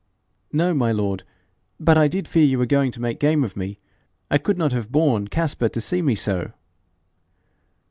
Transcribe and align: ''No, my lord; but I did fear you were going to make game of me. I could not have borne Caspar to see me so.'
''No, 0.51 0.73
my 0.73 0.91
lord; 0.91 1.21
but 1.79 1.95
I 1.95 2.07
did 2.07 2.27
fear 2.27 2.43
you 2.43 2.57
were 2.57 2.65
going 2.65 2.89
to 2.89 2.99
make 2.99 3.19
game 3.19 3.43
of 3.43 3.55
me. 3.55 3.77
I 4.31 4.39
could 4.39 4.57
not 4.57 4.71
have 4.71 4.91
borne 4.91 5.27
Caspar 5.27 5.69
to 5.69 5.79
see 5.79 6.01
me 6.01 6.15
so.' 6.15 6.53